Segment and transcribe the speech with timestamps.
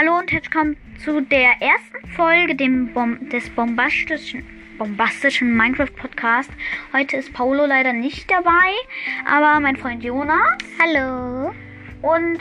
[0.00, 4.46] Hallo und herzlich willkommen zu der ersten Folge dem Bom des bombastischen,
[4.78, 6.50] bombastischen Minecraft Podcast.
[6.94, 8.72] Heute ist Paulo leider nicht dabei,
[9.26, 10.56] aber mein Freund Jonas.
[10.80, 11.52] Hallo.
[12.00, 12.38] Und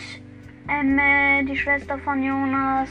[0.70, 2.90] ähm, äh, die Schwester von Jonas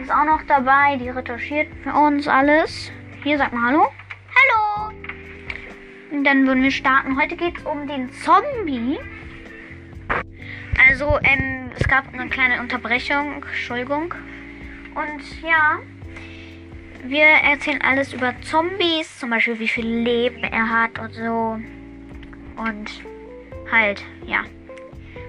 [0.00, 0.96] ist auch noch dabei.
[0.98, 2.92] Die retuschiert für uns alles.
[3.24, 3.88] Hier, sag mal Hallo.
[4.28, 4.92] Hallo.
[6.12, 7.20] Und dann würden wir starten.
[7.20, 8.96] Heute geht es um den Zombie.
[10.88, 14.12] Also, ähm, es gab eine kleine Unterbrechung, Entschuldigung.
[14.94, 15.78] Und ja,
[17.04, 21.58] wir erzählen alles über Zombies, zum Beispiel wie viel Leben er hat und so.
[22.56, 22.90] Und
[23.72, 24.44] halt, ja.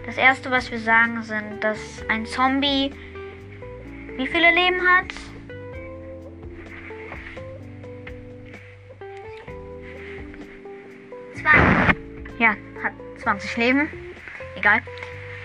[0.06, 2.92] Das erste, was wir sagen, sind, dass ein Zombie
[4.18, 5.14] wie viele Leben hat?
[11.36, 11.94] Zwei.
[12.38, 12.50] Ja,
[12.84, 13.90] hat 20 Leben.
[14.58, 14.82] Egal.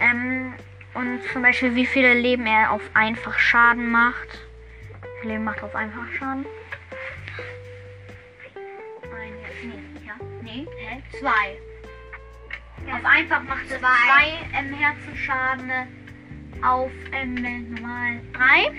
[0.01, 0.55] Ähm,
[0.95, 4.39] und zum Beispiel, wie viele Leben er auf einfach Schaden macht.
[5.03, 6.47] Wie viele Leben macht er auf einfach Schaden?
[9.03, 11.03] Ein, nee, ja, nee, hä?
[11.19, 11.59] Zwei.
[12.93, 13.87] Auf einfach macht er Zwei.
[14.07, 15.71] zwei ähm, Herzenschaden.
[16.63, 17.35] Auf ähm,
[17.75, 18.73] normal drei.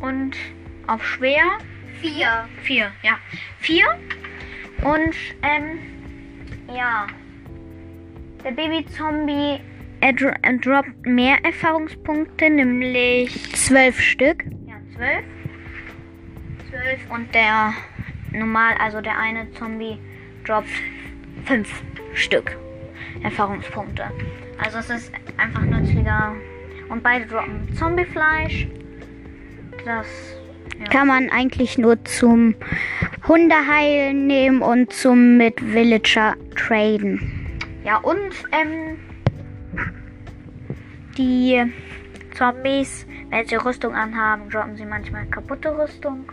[0.00, 0.36] Und
[0.86, 1.58] auf schwer
[2.02, 2.48] Vier.
[2.62, 3.16] Vier, ja.
[3.60, 3.86] Vier.
[4.82, 5.78] Und, ähm,
[6.74, 7.06] ja.
[8.44, 9.60] Der Baby-Zombie,
[10.02, 14.44] er, dro er droppt mehr Erfahrungspunkte, nämlich Zwölf Stück.
[14.66, 15.24] ja, zwölf.
[16.68, 17.10] Zwölf.
[17.10, 17.72] Und der
[18.32, 19.98] normal, also der eine Zombie
[20.44, 20.68] droppt
[21.44, 21.82] fünf
[22.14, 22.56] Stück
[23.22, 24.04] Erfahrungspunkte.
[24.58, 26.34] Also es ist einfach nützlicher.
[26.88, 28.66] Und beide droppen Zombiefleisch.
[29.84, 30.06] Das
[30.78, 30.88] ja.
[30.88, 32.54] Kann man eigentlich nur zum
[33.28, 37.20] Hundeheilen nehmen und zum mit Villager traden.
[37.84, 38.98] Ja, und ähm,
[41.16, 41.62] die
[42.36, 46.30] Zombies, wenn sie Rüstung anhaben, droppen sie manchmal kaputte Rüstung.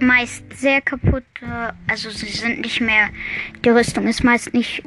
[0.00, 3.08] Meist sehr kaputte, also sie sind nicht mehr,
[3.64, 4.82] die Rüstung ist meist nicht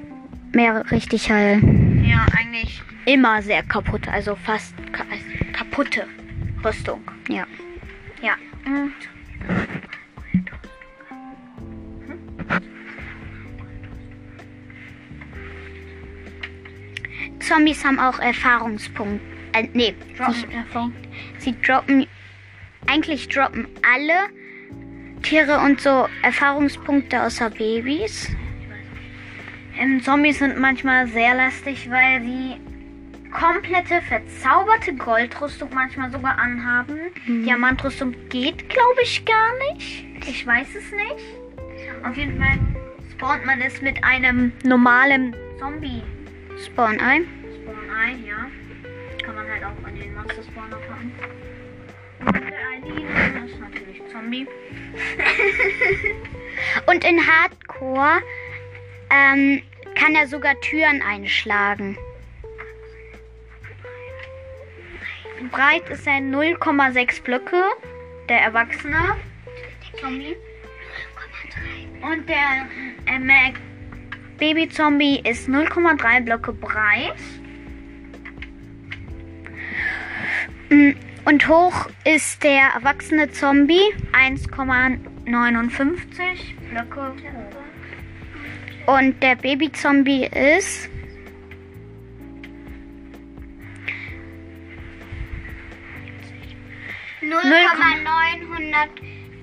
[0.53, 1.61] mehr richtig heil.
[2.03, 6.05] Ja, eigentlich immer sehr kaputte, also fast ka also kaputte
[6.63, 7.01] Rüstung.
[7.27, 7.47] Ja.
[8.21, 8.35] Ja.
[8.65, 8.93] Und
[17.49, 19.25] Zombies haben auch Erfahrungspunkte.
[19.53, 20.93] Äh, nee, nicht, Erfahrung.
[21.39, 22.05] sie droppen,
[22.85, 24.29] eigentlich droppen alle
[25.23, 28.29] Tiere und so Erfahrungspunkte außer Babys.
[29.79, 32.57] Ähm, Zombies sind manchmal sehr lästig, weil sie
[33.31, 36.99] komplette verzauberte Goldrüstung manchmal sogar anhaben.
[37.25, 40.05] Diamantrüstung geht, glaube ich, gar nicht.
[40.27, 42.05] Ich weiß es nicht.
[42.07, 42.59] Auf jeden Fall
[43.11, 46.03] spawnt man es mit einem normalen Zombie.
[46.63, 47.38] Spawn ein.
[47.99, 48.49] Spawn ein, ja.
[49.23, 51.13] Kann man halt auch an den Monster Spawner packen.
[52.33, 54.47] Der ist natürlich Zombie.
[56.87, 58.21] Und in Hardcore
[59.09, 59.61] ähm,
[59.95, 61.97] kann er sogar Türen einschlagen.
[65.51, 67.63] Breit ist er 0,6 Blöcke.
[68.27, 69.15] Der Erwachsene.
[72.01, 72.67] Und der
[73.07, 73.55] äh, Mac
[74.37, 77.17] Baby Zombie ist 0,3 Blöcke breit.
[80.69, 83.81] Und hoch ist der erwachsene Zombie
[84.13, 85.29] 1,59
[86.69, 88.95] Blöcke hoch.
[88.97, 90.89] und der Baby-Zombie ist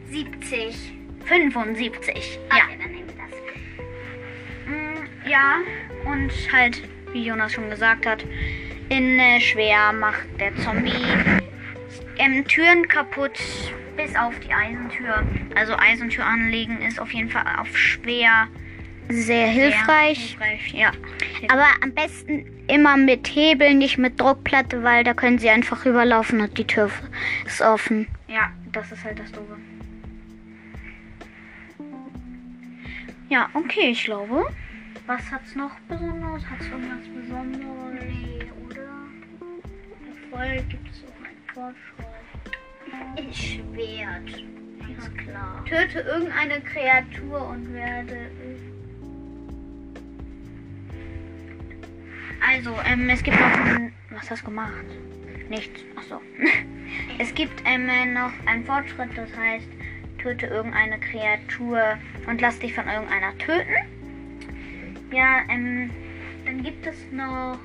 [0.06, 0.92] 0,970.
[1.24, 2.38] 75.
[2.50, 2.56] Ja.
[2.78, 3.32] dann nehmen wir das.
[4.66, 5.56] Mm, Ja.
[6.04, 6.82] Und halt,
[7.12, 8.24] wie Jonas schon gesagt hat,
[8.88, 10.92] in äh, schwer macht der Zombie
[12.18, 13.38] ähm, Türen kaputt.
[13.96, 15.22] Bis auf die Eisentür.
[15.54, 18.46] Also Eisentür anlegen ist auf jeden Fall auf schwer
[19.08, 20.36] Sehr sehr hilfreich.
[20.38, 20.72] hilfreich.
[20.74, 20.92] Ja.
[21.48, 26.40] Aber am besten immer mit Hebel, nicht mit Druckplatte, weil da können sie einfach rüberlaufen
[26.40, 26.90] und die Tür
[27.46, 28.06] ist offen.
[28.28, 29.56] Ja, das ist halt das Doofe.
[33.28, 34.46] Ja, okay, ich glaube.
[35.06, 36.42] Was hat's noch Besonderes?
[36.50, 38.04] Hat's irgendwas Besonderes?
[38.08, 38.88] Nee, oder?
[40.30, 43.32] Voll gibt es auch einen Fortschritt.
[43.32, 44.28] Schwert.
[44.98, 45.64] Ist klar.
[45.64, 48.16] Töte irgendeine Kreatur und werde.
[52.44, 53.92] Also, ähm, es gibt noch ein.
[54.10, 54.72] Was hast du gemacht?
[55.48, 55.82] Nichts.
[55.94, 56.20] Achso.
[57.18, 59.68] es gibt ähm, noch einen Fortschritt, das heißt,
[60.18, 63.95] töte irgendeine Kreatur und lass dich von irgendeiner töten.
[65.12, 65.90] Ja, ähm,
[66.44, 67.58] dann gibt es noch.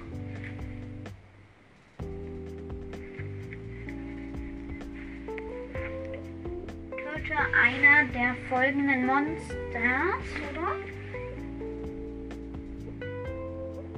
[6.92, 10.76] Töte einer der folgenden Monsters, oder?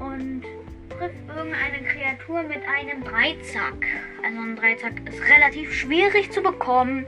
[0.05, 0.43] Und
[0.89, 3.85] trifft irgendeine Kreatur mit einem Dreizack.
[4.23, 7.05] Also ein Dreizack ist relativ schwierig zu bekommen.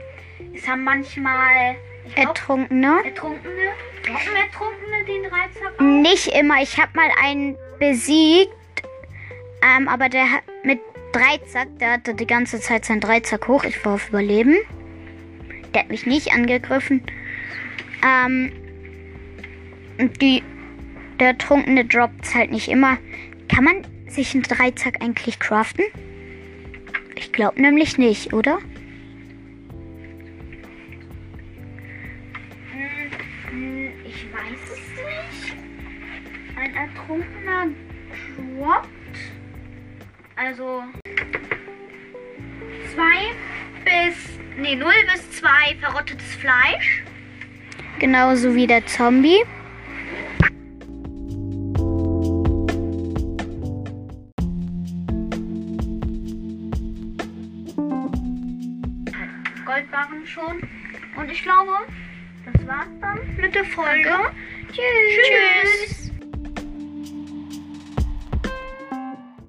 [0.54, 1.76] Es haben manchmal
[2.14, 3.04] glaub, Ertrunkene.
[3.04, 3.72] Ertrunkene.
[4.02, 5.80] Droppen Ertrunkene den Dreizack auf?
[5.80, 6.62] Nicht immer.
[6.62, 8.52] Ich habe mal einen besiegt,
[9.62, 10.80] ähm, aber der hat mit
[11.12, 13.64] Dreizack, der hatte die ganze Zeit seinen Dreizack hoch.
[13.64, 14.56] Ich war auf Überleben.
[15.74, 17.02] Der hat mich nicht angegriffen.
[18.04, 18.52] Ähm,
[19.98, 20.42] und die,
[21.18, 22.98] der Trunkene droppt halt nicht immer.
[23.48, 25.84] Kann man sich einen Dreizack eigentlich craften?
[27.14, 28.58] Ich glaube nämlich nicht, oder?
[33.56, 35.56] Hm, Ich weiß es nicht.
[36.58, 37.68] Ein Ertrunkener
[38.36, 39.16] droppt.
[40.36, 40.82] Also
[42.92, 43.32] zwei
[43.82, 44.38] bis.
[44.58, 47.02] Nee, 0 bis 2 verrottetes Fleisch.
[47.98, 49.42] Genauso wie der Zombie.
[59.64, 60.60] Goldbarren schon.
[61.16, 61.72] Und ich glaube,
[62.56, 64.10] das war's dann mit der Folge.
[64.72, 65.88] Tschüss.
[65.88, 66.05] Tschüss.